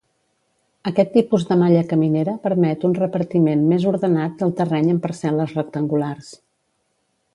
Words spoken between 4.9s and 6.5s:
en parcel·les rectangulars.